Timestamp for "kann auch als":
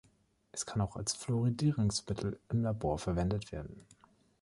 0.65-1.13